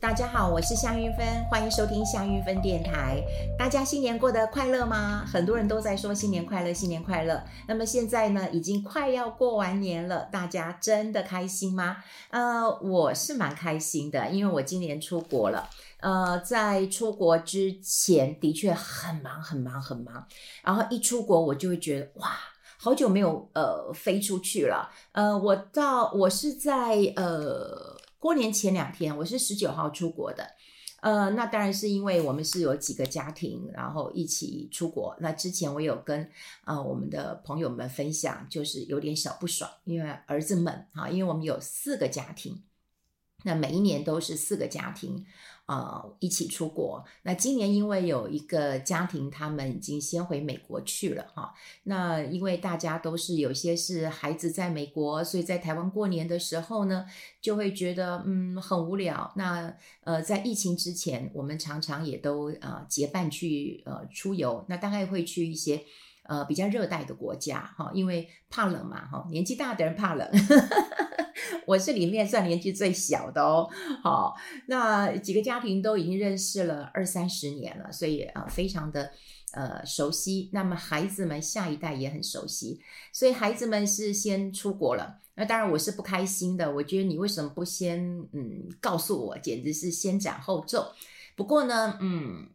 [0.00, 3.22] 大家好，我是夏韵芬，欢迎收听夏韵芬电台。
[3.58, 5.26] 大家新年过得快乐吗？
[5.30, 7.44] 很多人都在说新年快乐，新年快乐。
[7.68, 11.98] 那么现在呢，已经快要过完年了，大家真的开心吗？
[12.30, 15.68] 呃，我是蛮开心的，因为我今年出国了。
[16.00, 20.26] 呃，在出国之前的确很忙，很忙，很忙。
[20.62, 22.38] 然后一出国，我就会觉得哇，
[22.78, 24.90] 好久没有呃飞出去了。
[25.12, 27.89] 呃，我到我是在呃。
[28.20, 30.46] 过年前两天，我是十九号出国的，
[31.00, 35.16] 呃，那当然是因为我们是有几个家庭，然后一起出国。
[35.20, 36.30] 那之前我有跟
[36.64, 42.62] 啊我们的朋友们分享，就是有点小不爽，因为儿子们哈，因为我们有四个家庭，
[43.44, 45.24] 那每一年都是四个家庭。
[45.70, 47.04] 呃，一起出国。
[47.22, 51.54] 那今年因为有一个家庭，他们已经先回美国去了哈。
[51.84, 57.06] 那因为大家都是有些是孩子在美国，所以在台湾过年的时候呢，
[57.40, 59.32] 就会觉得嗯很无聊。
[59.36, 64.64] 那呃，在疫情之前，我们常常也都呃结伴去呃出游。
[64.68, 65.80] 那大概会去一些
[66.24, 70.28] 呃比较热带的国家哈，因为怕冷嘛哈，年纪大的人怕冷。
[71.66, 73.68] 我是里面算年纪最小的哦，
[74.02, 74.34] 好，
[74.66, 79.12] 那几个家庭都已经认识了二三十年了，所以啊，非常的
[79.52, 80.50] 呃熟悉。
[80.52, 82.80] 那么孩子们下一代也很熟悉，
[83.12, 85.18] 所以孩子们是先出国了。
[85.34, 88.00] 那当然我是不开心的，我觉得你为什么不先
[88.32, 90.92] 嗯告诉我，简直是先斩后奏。
[91.36, 92.48] 不过呢，嗯，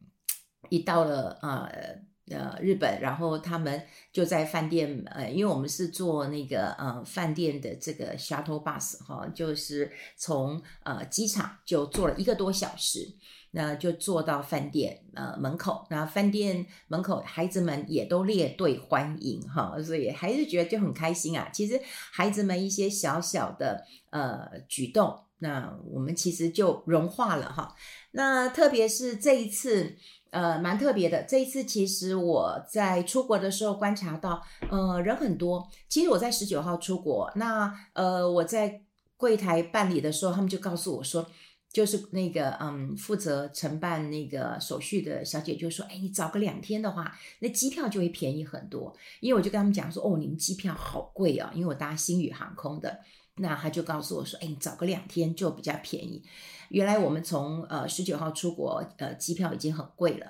[0.69, 2.14] 一到了呃。
[2.31, 13.13] 呃，日本，然后他们就在饭店，呃，因为我们是坐那个呃饭店的这个 shuttle bus 哈，就是从呃机场就坐了一个多小时，
[13.51, 21.47] 那就坐到饭店呃门口，那饭店门口孩子们也都列队欢迎哈，所以还是觉得就很开心啊。
[21.53, 21.79] 其实
[22.11, 27.75] 孩子们一些小小的呃举动，那我们其实就融化了哈。
[28.13, 29.95] 那特别是这一次。
[30.35, 31.23] 呃，蛮特别的。
[31.23, 35.65] 这一次，其实我在出国的时候观察到，呃，人很多。
[35.87, 38.81] 其实我在十九号出国，那呃，我在
[39.15, 41.25] 柜台办理的时候，他们就告诉我说，
[41.71, 48.93] 就是那个嗯，负责承办那个手续的小姐就说，哎，你早个两天的话，那机票就会便宜很多。
[49.21, 52.99] 因为我就跟他们讲说，哦，你们机票好贵啊，因为我搭星宇航空的。
[53.37, 56.23] 那他就告诉我说，哎，你早个两天就比较便宜。
[56.69, 60.27] 原来我们从呃十九号出国，呃机票已经很贵了。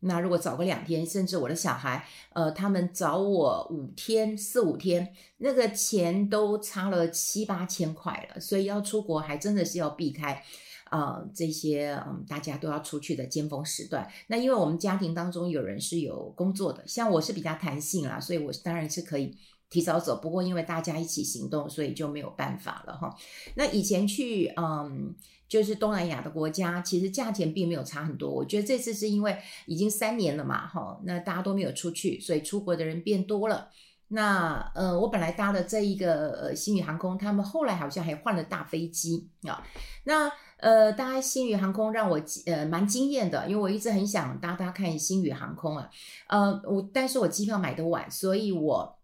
[0.00, 8.40] 那如果早个两天，甚至我的小孩，呃他们早我五天四五天，那个钱都差了七八千块了。
[8.40, 10.42] 所以要出国还真的是要避开
[10.90, 14.10] 啊、呃、这些嗯大家都要出去的尖峰时段。
[14.26, 19.36] 那因为我们家庭当中有人是有工作的，像我是比较弹性啦，所以我当然是可以。
[19.70, 23.14] 提早走，不过因为大家一起行动，所以就没有办法了哈。
[23.54, 25.14] 那以前去嗯，
[25.46, 28.30] 就是东南亚的国家，其实价钱并没有差很多。
[28.30, 29.36] 我觉得这次是因为
[29.66, 33.68] 已经三年了嘛哈，那大家都没有出去，所以出国的人变多了。
[34.08, 39.62] 那呃，我本来搭的这一个呃星宇航空，他们后来好像还换了大飞机啊。
[40.04, 45.90] 那呃，搭星宇航空让我呃蛮惊艳的，因为我一直很想搭搭看星宇航空啊。
[46.28, 48.97] 呃，我但是我机票买的晚，所以我。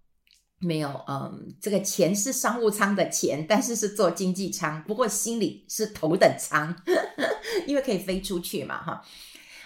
[0.64, 6.74] 没有，嗯，这个钱是商务舱的钱，但是是坐经济舱，不过心里是头等舱，
[7.66, 9.04] 因为可以飞出去嘛，哈，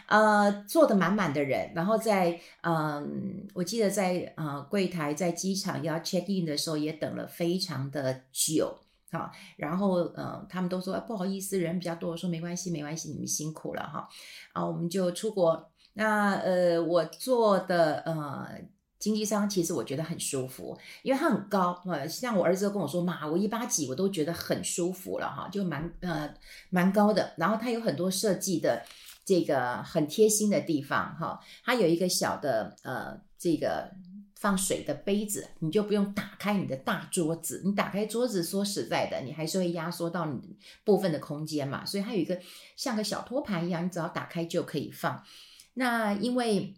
[0.07, 8.79] 呃，坐得满满的人，然后在，嗯，我记得在呃柜台在机场要 check in 的时候也等了非常的久，
[9.11, 14.09] 哈，然后呃他们都说不好意思，人比较多，我说没关系，没关系，你们辛苦了哈，
[14.53, 18.49] 啊，我们就出国，那呃我坐的呃。
[18.99, 26.35] 经济舱其实我觉得很舒服，因为它很高，呃，像我儿子都跟我说，妈，我一八几我都觉得很舒服了哈，就蛮呃
[26.71, 27.33] 蛮高的。
[27.37, 28.85] 然后它有很多设计的
[29.25, 33.89] 这个很贴心的地方哈，它有一个小的呃这个
[34.35, 42.37] 放水的杯子，你就不用打开你的大桌子，你打开桌子说实在的，你还是会压缩到你部分的空间嘛，所以它有一个
[42.75, 45.23] 像个小托盘一样，你只要打开就可以放。
[45.75, 46.75] 那因为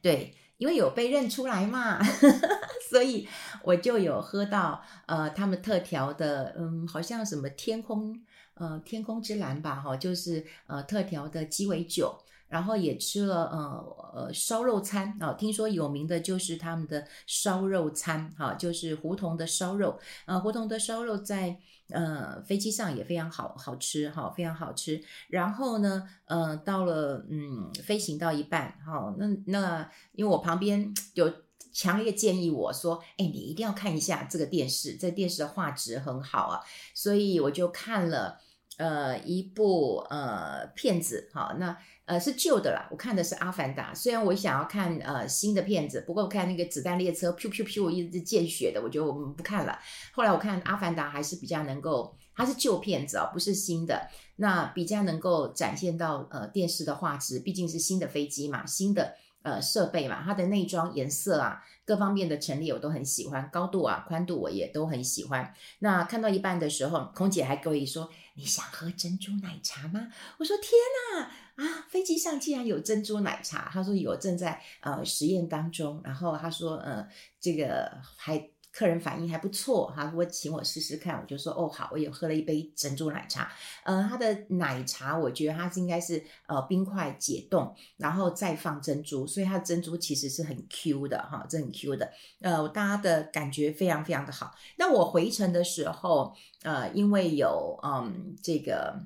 [0.00, 0.36] 对。
[0.62, 1.98] 因为有被认出来嘛，
[2.88, 3.26] 所以
[3.64, 8.16] 我就有喝到呃他们特调的嗯，好像什么天空
[8.54, 12.16] 呃天空之蓝吧哈，就是呃特调的鸡尾酒，
[12.52, 21.58] 然后也吃了呃呃烧肉餐啊，听说有名的就是他们的烧肉餐哈，就是胡同的烧肉，呃胡同的烧肉在。
[21.88, 24.98] 呃，飞机上也非常好好吃哈，非常好吃。
[25.28, 31.30] 然后呢，呃，到了嗯，飞行到一半哈，那那因为我旁边有
[31.70, 36.60] 强烈建议我说，哎，你一定要看一下这个电视，这电视的画质很好啊，
[36.94, 38.38] 所以我就看了
[38.78, 49.78] 呃一部呃片子，好，那呃是旧的啦，我看的是《阿凡达》，虽然我想要看呃新的片子，不过我看那个子弹列车，噗噗噗，我一直见血的，我就不看了。
[50.12, 59.14] 后来我看《阿凡达》还是比较能够，它是旧片子哦，不是新的，那比较能够展现到呃电视的画质，毕竟是新的飞机嘛，新的。
[59.44, 65.52] 呃，设备嘛，它的内装颜色啊，各方面的陈列我都很喜欢，高度啊、宽度我也都很喜欢。
[65.80, 68.08] 那看到一半的时候，空姐还跟我说
[68.38, 70.06] ：“你想喝珍珠奶茶吗？”
[70.38, 70.70] 我说：“天
[71.18, 77.06] 哪，啊，飞机上竟然有珍珠奶茶！”他说：“有，正在呃实验当中。”然后他说：“呃，
[77.40, 83.52] 这个还。”客人反应还不错哈，我请我试试看，我就说哦好，我也喝了一杯珍珠奶茶，
[83.84, 92.10] 呃，它的奶茶我觉得它是应该是呃冰块解冻，然后再放珍珠，所以它的珍珠其实是很 Q 的哈，这很 Q 的，
[92.40, 94.54] 呃，大家的感觉非常非常的好。
[94.78, 98.98] 那我回程的时候，呃，因为有嗯这个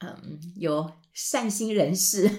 [0.00, 2.30] 嗯有善心人士。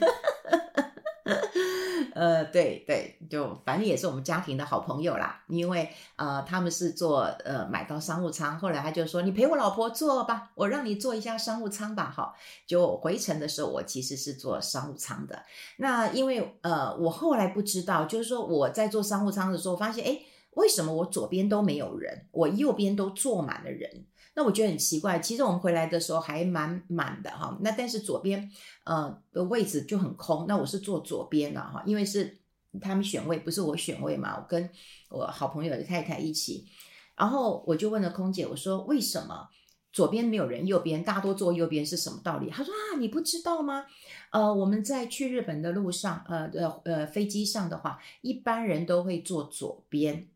[2.13, 5.43] 呃，对对，就反正也是我们家庭的好朋友啦。
[5.47, 12.33] 因为呃，他们是坐呃买到商务舱，后来他就说：“你陪我老婆坐吧，我让你坐一下商务舱吧。”哈，
[12.65, 15.43] 就回程的时候，我其实是坐商务舱的。
[15.77, 20.19] 那因为呃，我后来不知道，就是说我在坐商务舱的时候，发现哎，
[20.57, 24.05] 为什么我左边都没有人，我右边都坐满了人？
[24.35, 27.57] 那我觉得很奇怪，其实我们回来的时候还蛮满的哈。
[27.61, 28.51] 那但是左边
[28.85, 30.45] 呃的位置就很空。
[30.47, 32.39] 那我是坐左边了哈，因为是
[32.81, 34.37] 他们选位，不是我选位嘛。
[34.37, 34.69] 我跟
[35.09, 36.67] 我好朋友的太太一起，
[37.15, 39.47] 然后我就问了空姐，我说为什么
[39.91, 42.49] 左边没有人，右边大家都坐右边是什么道理？
[42.49, 43.85] 她说啊，你不知道吗？
[44.31, 50.27] 呃，我们在去日本的路上，呃呃呃飞机上的话，一般人都会坐左边，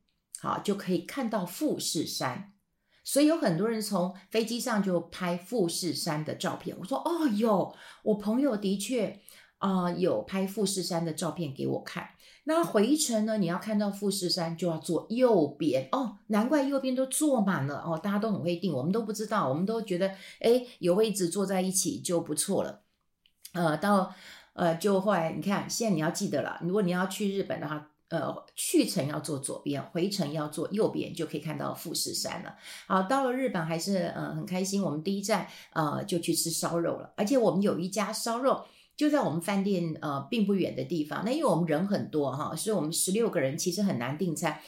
[0.41, 2.53] 好就可以看到富士山。
[3.03, 6.77] 所以有很多人从飞机上就拍富士山的照片。
[6.79, 9.19] 我说：“哦哟，我朋友的确
[9.57, 12.09] 啊、有拍富士山的照片给我看。
[12.43, 20.07] 那回程呢，你要看到富士山就要坐右边哦，难怪右边都坐满了哦，大家都很会订，我们都不知道，我们都觉得
[20.39, 22.81] 哎有位置坐在一起就不错了。
[23.53, 24.13] 呃，到
[24.53, 32.57] 呃就后来你看，现在你要记得了，如果你要去日本的话。”呃，去程要坐左边，回程要坐右边，就可以看到富士山了。
[32.85, 34.83] 好，到了日本还是呃很开心。
[34.83, 38.65] 我们第一站呃就去吃烧肉了，而且我们有一家烧肉
[38.97, 41.23] 就在我们饭店呃并不远的地方。
[41.25, 44.59] 那因为我们人很多哈，所以我们十六个人其实很难订餐。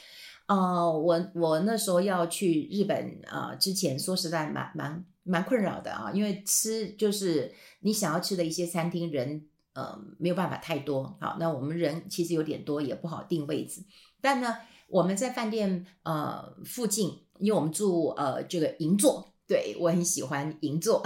[0.46, 9.48] 呃，我我那时候要去日本呃之前，说实在蛮蛮蛮困扰的啊，因为吃就是你想要吃的一些餐厅人。
[9.74, 13.84] 呃，没有办法太多，好，那我们人其实有点多，也不好定位置。
[14.22, 21.02] 但呢，我们在饭店呃附近，因为我们住呃这个银座，对，我很喜欢银座，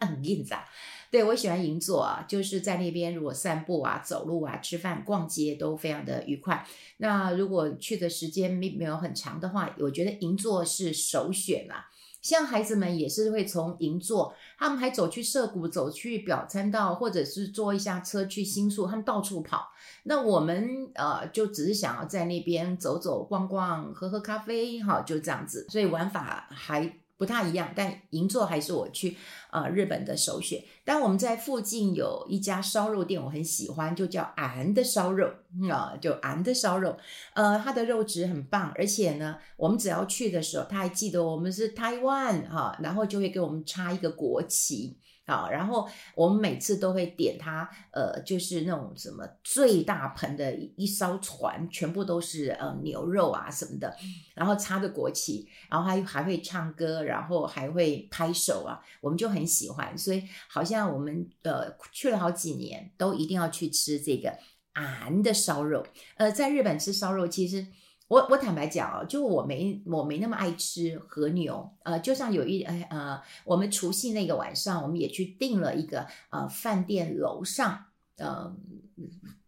[0.00, 0.68] 很硬杂，
[1.10, 6.66] 对，我喜欢银座啊，就是在那边如果散步啊、走路啊、吃饭、逛街都非常的愉快。
[6.98, 11.86] 那如果去的时间没没有很长的话，我觉得银座是首选啦。
[12.20, 19.68] 像孩子们也是会从银座，他们还走去涩谷，走去表参道，或者是坐一下车去新宿，他们到处跑。
[20.04, 25.66] 那我们呃就只是想要在那边走走逛逛，喝喝咖啡，哈，就这样子。
[25.70, 29.14] 所以玩法还不太一样，但银座还是我去
[29.50, 30.64] 呃日本的首选。
[30.86, 35.30] 但我们在附近有一家烧肉店，我很喜欢，就叫俺的烧肉
[35.70, 36.96] 啊、就俺的烧肉。
[37.34, 44.96] 呃，它的肉质很棒，而且呢，我们只要去的时候，他还记得我们是台湾哈，然后就会给我们插一个国旗。
[45.30, 53.94] 好，然后我们每次都会点它，呃，就是那种什么最大盆的一艘船，全部都是呃牛肉啊什么的，
[54.34, 64.36] 然后插着国旗，然后还还会唱歌，然后还会拍手啊，我们就很喜欢，所以好像我们呃去了好几年，都一定要去吃这个
[64.72, 65.86] 俺的烧肉。
[66.16, 67.64] 呃，在日本吃烧肉，其实。
[68.10, 77.84] 我我坦白讲啊，就我没我没那么爱吃和牛，呃，就像有一呃呃，我们除夕那个晚上，我们也去订了一个呃饭店楼上，
[78.16, 78.52] 呃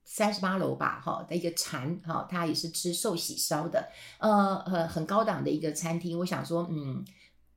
[0.05, 3.89] 三十八楼吧，哈的一个禅哈，他也是吃寿喜烧的，
[4.19, 6.17] 呃很很高档的一个餐厅。
[6.21, 7.05] 我想说，嗯，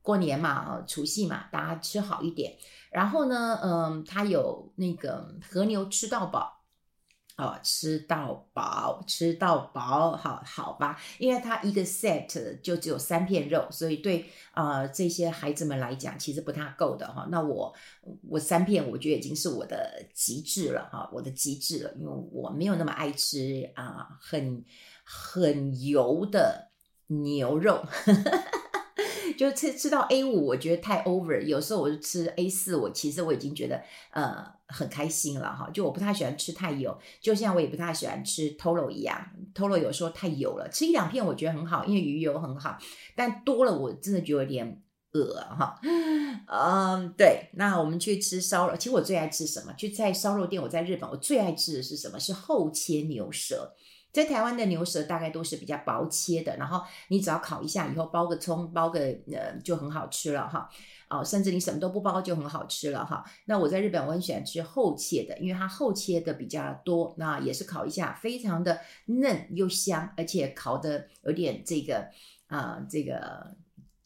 [0.02, 2.58] 过年嘛，除夕嘛，大家吃好一点。
[2.90, 6.55] 然后呢，嗯、呃，他有那个和牛吃到饱。
[7.36, 17.28] 哦，吃到饱，吃到饱，好好吧，因为它一个 set 就只有三片肉，所以对啊、这些孩子们来讲，其实不太够的哈。
[17.30, 17.74] 那我
[18.26, 24.64] 我三片，我觉得已经是我的极致了哈，我的极致了，因为我没有那么爱吃啊、很
[25.04, 26.70] 很油的
[27.08, 27.84] 牛肉。
[29.36, 31.40] 就吃吃到 A 五，我觉得太 over。
[31.42, 35.70] 有时候我就吃 A 四，我其实我已经觉得呃很开心了哈。
[35.72, 42.78] 就我不太喜欢吃太油，就像我也不太喜欢吃 Toro 一样，Toro 有时候太油了，吃一两片我觉得很好，因为鱼油很好，
[43.14, 45.78] 但多了我真的觉得有点饿哈。
[46.48, 47.50] 嗯，对。
[47.54, 49.72] 那我们去吃烧肉，其实我最爱吃什么？
[49.74, 52.18] 去在烧肉店，我在日本我最爱吃的是什么？
[52.18, 53.74] 是厚切牛舌。
[54.16, 58.98] 在台湾的牛舌大概都是比较薄切的，然后你只要烤一下以后，包个葱，包个
[59.30, 60.70] 呃就很好吃了哈。
[61.10, 63.22] 哦，甚至你什么都不包就很好吃了哈。
[63.44, 71.98] 那我在日本我很喜欢吃厚切的，因为它厚切的比较多，那也是烤一下，非常的嫩又香，而且烤的有点这个
[72.46, 73.54] 啊、呃、这个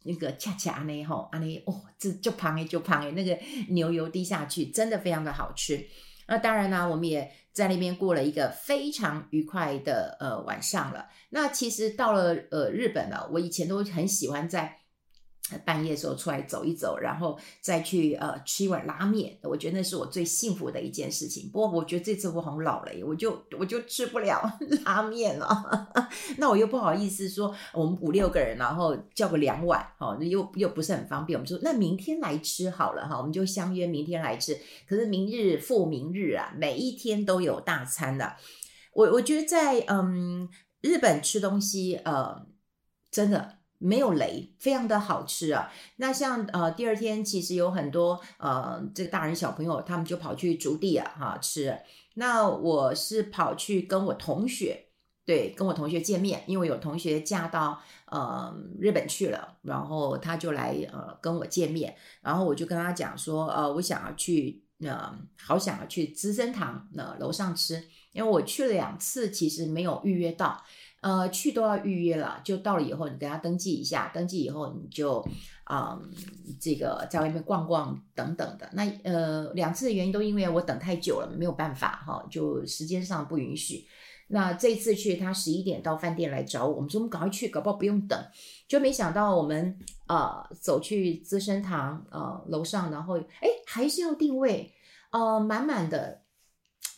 [0.02, 3.38] 那个恰恰呢哈，啊呢哦这就胖哎就胖哎，那个
[3.68, 5.86] 牛油滴下去真的非常的好吃。
[6.30, 7.30] 那当然呢，我们也。
[7.52, 11.08] 在那边过了一个非常愉快的呃晚上了。
[11.30, 14.78] 那其实到了呃日本了，我以前都很喜欢在
[15.58, 19.36] 半夜的时候出来走一走，然后再去呃吃一碗拉面。
[19.42, 21.48] 我觉得那是我最幸福的一件事情。
[21.50, 24.42] 不过我觉得这次我很老了，我就我就吃不了
[24.84, 25.48] 拉面了。
[26.38, 31.38] 那我又不好意思说我们五六个人，然后叫个两碗，哦，又又不是很方便。
[31.38, 34.58] 我们说那明天来吃好了哈，我们就相约明天来吃。
[34.88, 38.36] 可是明日复明日啊，每一天都有大餐的。
[38.92, 40.48] 我我觉得在嗯
[40.80, 42.46] 日本吃东西呃
[43.10, 43.59] 真的。
[43.82, 45.72] 没有雷，非常的好吃啊。
[45.96, 51.76] 那像呃第二天其实有很多呃这个大人小朋友他们就跑去竹地啊哈吃。
[52.14, 54.88] 那我是跑去跟我同学，
[55.24, 67.82] 对，跟我同学见面，因为有同学嫁到呃日本去了，然后他就来呃跟我见面，然后我就跟他讲说呃我想要去呃好想要去资生堂那、呃、楼上吃，
[68.12, 70.62] 因为我去了两次，其实没有预约到。
[71.00, 75.26] 呃，去都要预约了，就到了以后，你给他登记一下，登记以后你就，
[75.70, 75.98] 嗯，
[76.60, 78.68] 这个在外面逛逛等等的。
[78.74, 83.86] 那呃，两次的原因都因为我等太久了，没有办法哈，就时间上不允许。
[84.28, 88.22] 那这次去，他十一点到饭店来找我，我们说我们赶快去，搞不好不用等。
[88.68, 94.70] 就没想到我们呃走去资生堂呃楼上，然后哎还是要定位，
[95.12, 96.20] 呃满满的。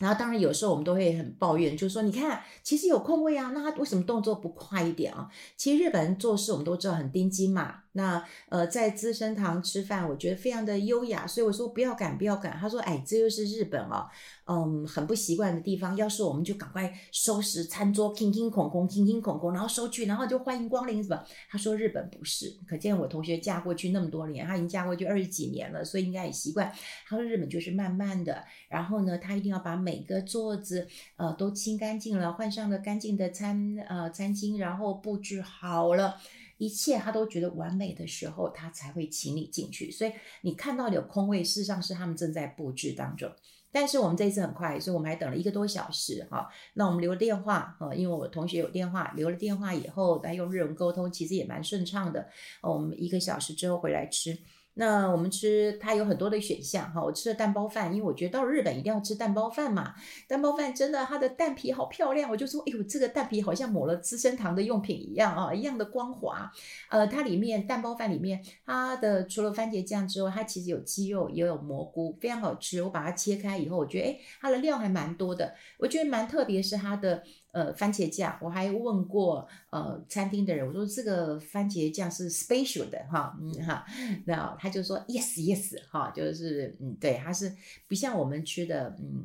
[0.03, 5.29] 然后当然有时候我们都会很抱怨，就是说你看，其实有空位啊，那他为什么动作不快一点啊？
[5.55, 7.82] 其实日本人做事我们都知道很盯紧嘛。
[7.93, 12.57] 那呃，在资生堂吃饭，我觉得非常的优雅，所以我说不要赶，不要赶。
[12.57, 14.07] 他说，哎，这又是日本哦，
[14.45, 15.95] 嗯，很不习惯的地方。
[15.95, 21.23] 要是我们就赶快收拾餐桌，空空空空，空空空，然后收去，然后就欢迎光临，是吧？
[21.49, 26.71] 他说日本不是，可见我同学嫁过去那么多年，他已经嫁过去二十几年了，所以应该也习惯。
[27.07, 36.15] 他说日本就是慢慢的，然后呢，他一定要把每个桌子呃都清干净了，换上了干净的餐呃餐巾，然后布置好了。
[36.57, 39.91] 一切他都觉得完美的时候，他才会请你进去。
[39.91, 43.31] 所以你看到有空位，事实上是他们正在布置当中。
[43.71, 46.47] 但是我们这一次很快，所以我们还等了一个多小时哈。
[46.75, 52.29] 那我们留了电话啊，因为我同学有电话，留了电话以后，他用日文沟通，其实也蛮顺畅的。
[52.61, 54.37] 我们一个小时之后回来吃。
[54.75, 57.03] 那我们吃，它有很多的选项哈。
[57.03, 59.93] 我吃了蛋包饭，因为我觉得到日本一定要吃蛋包饭嘛。
[60.27, 66.51] 蛋包饭真的，它的蛋皮好漂亮，我就说，哎呦，这个蛋皮好像抹了资生堂的用品一样啊，一样的光滑。
[66.89, 72.81] 呃，它里面蛋包饭里面，它的除了番茄酱之外，它其实有鸡肉，也有蘑菇，非常好吃。
[72.81, 77.23] 我把它切开以后，我觉得，哎，它的料还蛮多的，我觉得蛮特别，是它的。
[77.53, 83.85] 呃，番茄酱，我还问过呃餐厅的人，我说这个番茄酱是 special 的哈，嗯哈，
[84.25, 87.55] 那他就说 yes yes 哈，就是嗯对，它是
[87.87, 89.23] 不像我们吃的嗯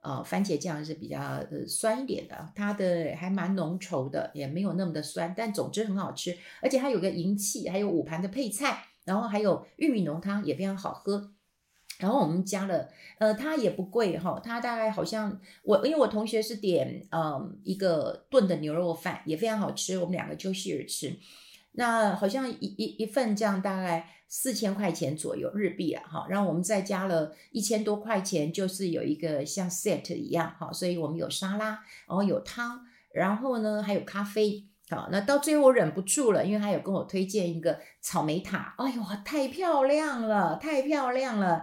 [0.00, 11.32] 呃番茄酱是比较呃酸一点的，它的还蛮浓稠的，也没有那么的酸，但总之很好吃，而且它有个银器，还有五盘的配菜，然后还有玉米浓汤也非常好喝。
[11.98, 12.88] 然后我们加了，
[13.18, 21.18] 呃，它也不贵哈，它大概好像我因为我同学是点嗯一个炖的牛肉饭，也非常好吃，我们两个就 share 吃。
[21.72, 32.80] 那好像一一一份这样大概四千块钱左右日币啊，哈，然后我们再加了一千多块钱，就是有一个像 set 一样哈，所以我们有沙拉，然后有汤，
[33.12, 34.67] 然后呢还有咖啡。
[34.90, 41.62] 好，那到最后我忍不住了，因为他有跟我推荐一个草莓塔，哎呦，太漂亮了，太漂亮了。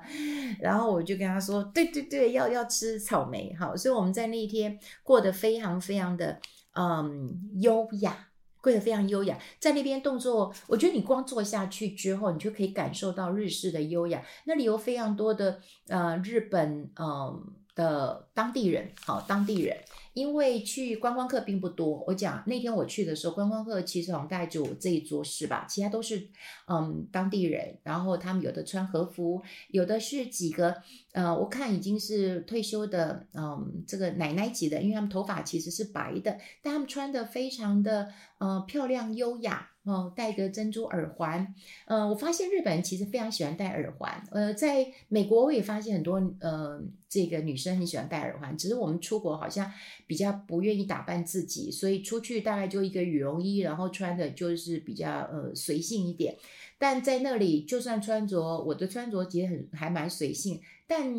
[0.59, 3.51] 然后我就跟他说，对对对，要要吃草莓。
[3.59, 6.39] 好，所以我们在那一天过得非常非常的
[6.75, 8.27] 嗯优雅，
[8.61, 9.35] 过得非常优雅。
[9.59, 14.23] 在那边动作，我觉得你光坐下去之后，你就可以感受到日式的优雅。
[14.45, 17.55] 那里有非常多的呃日本嗯。
[17.75, 19.75] 的当地人，好，当地人
[20.15, 22.03] 因为去观光客并不多。
[22.07, 26.29] 我讲那天我去的时候，观光客其实好像大概就这一桌是吧，其他都是
[26.67, 30.81] 嗯当地人，然后他们有的穿和服，有的是几个
[31.11, 39.71] 呃，我看已经是退休的嗯这个奶奶级的，因为他们头发其实是白的，但他们穿的非常的呃漂亮优雅。
[39.85, 41.53] 哦，戴个珍珠耳环，
[41.85, 49.71] 呃，我发现日本人其实非常喜欢戴耳环，呃，在美国我也发现很多，呃，这个女生很喜欢戴耳环，只是我们出国好像
[50.07, 56.35] 比较不愿意打扮自己，所以出去大概就一个羽绒衣，然后穿的就是比较呃随性一点。
[56.77, 61.13] 但在那里，就算穿着我的穿着其实很还蛮随性，但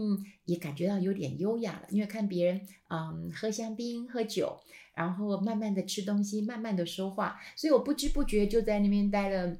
[0.44, 4.60] 也感觉到有点优雅了，因为看别人嗯喝香槟喝酒。
[4.96, 9.54] 然后慢慢的吃东西，慢慢的说话，所以我不知不觉就在那边待了，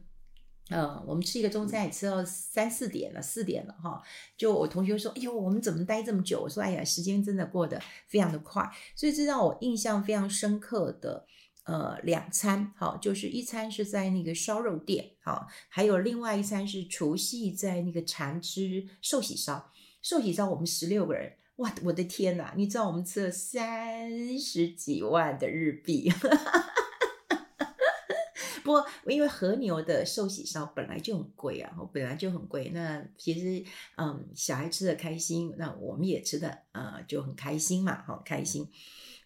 [0.70, 4.02] 呃，我们吃一个中餐也吃到三四点了，四点了哈。
[4.38, 6.40] 就我同学说，哎呦，我们怎么待这么久？
[6.40, 8.66] 我说，哎呀，时间真的过得非常的快。
[8.94, 11.26] 所以这让我印象非常深刻的，
[11.64, 19.70] 呃，两餐，好，就是一餐是在那个烧肉店，好，还有另外一餐是除夕在那个禅之寿喜烧，
[20.08, 21.32] 寿喜烧我们十六个人。
[21.56, 22.54] 哇，我的天哪！
[22.56, 26.08] 你知道我们吃了三十几万的日币，
[28.62, 32.70] 不过因为和牛的寿喜烧本来就很贵啊，本来就很贵。
[32.72, 33.64] 那其实，
[33.96, 38.70] 嗯，小孩吃的开心，那我们也吃的，呃，就很开心嘛，好开心。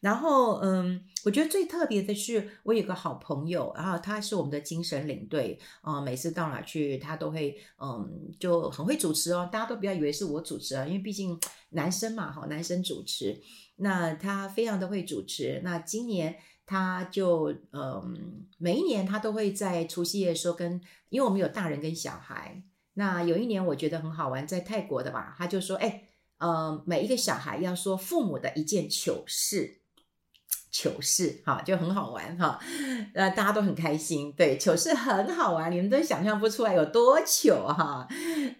[0.00, 9.47] 然后，嗯，我觉得最特别的是，我有个好朋友，然后他是我们的精神领队，啊、每次到哪去，他都会，嗯，就很会主持哦。
[9.52, 11.38] 大家都不要以为是我主持啊，因为毕竟
[11.71, 13.38] 男生嘛，哈，男生主持，
[13.76, 15.61] 那他非常的会主持。
[15.62, 20.80] 那今年他就，嗯，每一年他都会在除夕夜的时候跟，
[21.11, 22.62] 因为我们有大人跟小孩。
[22.95, 26.04] 那有一年我觉得很好玩，在泰国的吧，他就说，哎，
[26.38, 29.79] 嗯，每一个小孩要说父母的一件糗事。
[30.72, 32.58] 糗事哈，就很好玩哈，
[33.12, 34.32] 呃，大家都很开心。
[34.32, 38.06] 对，糗事很好玩，你们都想象不出来有多糗哈。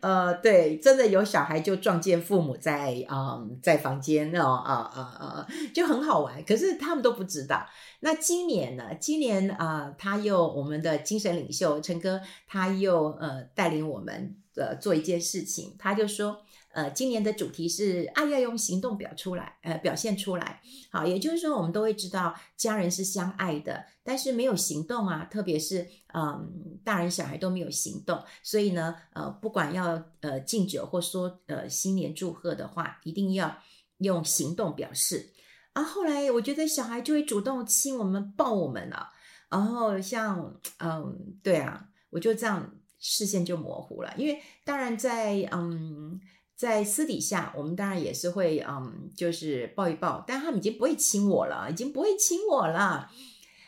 [0.00, 6.44] 呃，对，真的有小孩就撞见父母在嗯在房间哦啊啊啊，就很好玩。
[6.44, 7.64] 可是他们都不知道。
[8.00, 8.94] 那今年呢？
[8.99, 16.42] 今年啊、他又我们的精神领袖陈哥，他又呃带领我们呃做一件事情，他就说。
[16.73, 20.61] 呃，今年的主题是爱要用行动表出来，呃，表现出来。
[20.93, 33.59] 好，也就是说，我们都会知道家人是相爱的，但是没有行动啊，特别是嗯、大人小孩都没有行动，所以呢，呃，不管要呃敬酒或说呃新年祝贺的话，一定要
[33.99, 35.30] 用行动表示。
[35.73, 39.11] 啊，后来我觉得小孩就会主动亲我们、抱我们了，
[39.49, 46.21] 然后像嗯，对啊，我就这样视线就模糊了，因为当然在嗯。
[46.60, 53.08] 在私底下，我们当然也是会，嗯，就是抱一抱，但他们已经不会亲我了，已经不会亲我了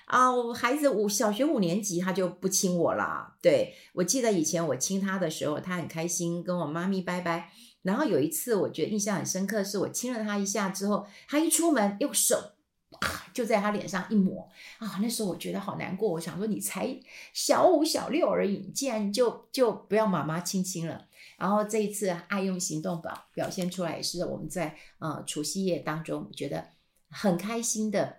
[0.05, 0.53] 啊！
[0.55, 3.33] 孩子五小学五年级，他就不亲我了。
[3.41, 7.51] 对，我记得以前我亲他的时候，他很开心，跟我妈咪拜拜。
[7.81, 12.37] 然后有一次，我觉得印象很深刻，是我亲了他一下之后，他一出门用手
[13.33, 16.11] 就在他脸上一抹啊，那时候我觉得好难过。
[16.11, 16.99] 我想说，你才
[17.33, 21.09] 小五小六而已，竟然就就不要妈妈亲亲了。
[21.39, 26.65] 然后这一次爱用行动表表现出来，也是我们在呃除夕夜当中觉得
[27.11, 28.19] 很开心的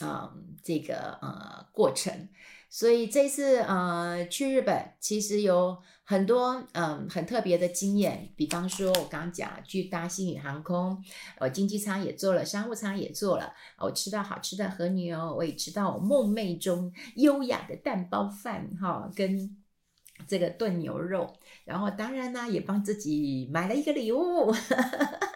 [0.00, 2.28] 啊、这个呃过程。
[2.72, 8.30] 所以这次呃去日本，其实有很多嗯、很特别的经验。
[8.34, 11.04] 比方说，我刚刚讲去搭星宇航空，
[11.38, 19.58] 我经济舱也坐了，商务舱也坐了，我吃到好吃的和牛，我也吃到我梦寐中优雅的蛋包饭哈跟。
[20.28, 24.52] 这个炖牛肉，然后当然呢，也帮自己买了一个礼物。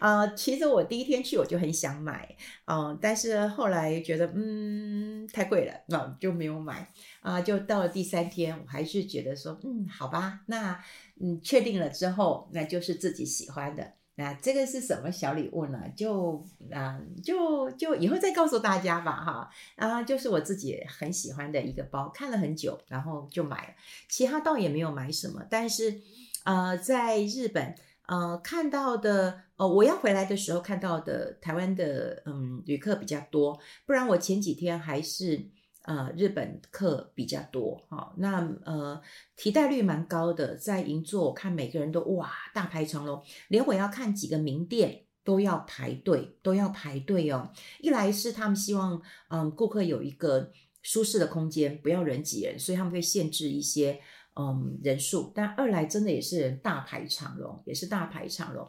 [0.00, 6.92] 啊、其实我第一天去我就很想买，嗯、但是后来觉得嗯太贵了，那、呃、就没有买。
[7.20, 10.82] 啊、就到了第三天，我还是觉得说，嗯，好吧，那
[11.20, 13.92] 嗯确定了之后，那就是自己喜欢的。
[14.16, 15.80] 那这个是什么小礼物呢？
[15.96, 23.74] 就啊，就就以后再告诉大家吧，哈啊，就是我自己很喜欢的一个包，看了很久，然后就买了。
[24.08, 26.02] 其他倒也没有买什么，但是
[26.44, 27.74] 呃，在日本
[28.10, 35.48] 呃看到的，哦，我要回来的时候看到的台湾的嗯旅客比较多，不然我前几天还是。
[35.84, 39.00] 呃，日本客比较多，哈、那呃，
[39.34, 47.50] 提袋率蛮高的，在银座我看每个人都哇大排长龙，连我要看几个名店都要排队，都要排队哦。
[47.80, 53.98] 一来是他们希望嗯顾客有一个舒适的空间，不要人挤人，所以他们会限制一些
[54.40, 58.66] 嗯人数，但二来真的也是大排长龙，也是大排长龙。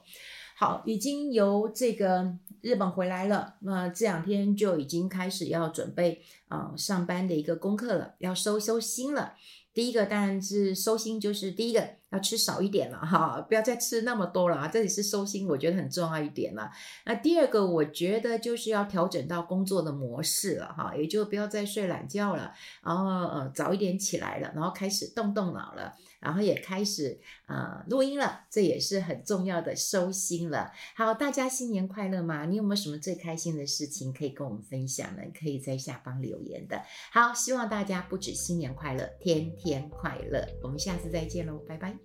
[0.57, 9.33] 好，已经由这个日本回来了，那这两天就已经开始要准备啊、上班的一个功课了，要收收心了。
[9.73, 16.69] 第一个当然是收心，就是第一个要吃少一点了哈，不要再吃那么多了啊，这里是收心，我觉得很重要一点了。
[17.05, 25.93] 那第二个我觉得就是要调整到工作的模式了哈，也就不要再睡懒觉了，然后呃早一点起来了，然后开始动动脑了。
[26.21, 30.71] 然后也开始呃录音了，这也是很重要的收心了。
[30.95, 32.45] 好，大家新年快乐吗？
[32.45, 35.23] 你有没有什么最开心的事情可以跟我们分享呢？
[35.33, 36.79] 可以在下方留言的。
[37.11, 40.47] 好，希望大家不止新年快乐，天天快乐。
[40.61, 42.00] 我们下次再见喽，拜拜。